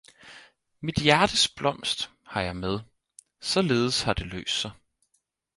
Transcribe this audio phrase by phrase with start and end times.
[0.79, 2.79] Mit hjertes blomst har jeg med,
[3.39, 4.71] saaledes har det løst sig